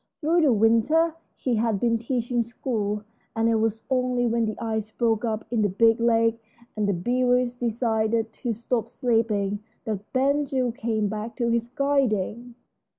[0.19, 3.03] Through the winter he had been teaching school,
[3.35, 6.41] and it was only when the ice broke up in the big lake
[6.75, 12.55] and the beavers decided to stop sleeping that Ben Gile came back to his guiding.